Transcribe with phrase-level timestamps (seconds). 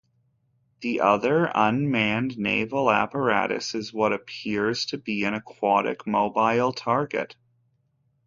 [0.79, 7.35] The other unmanned naval apparatus is what appears to be an aquatic mobile target.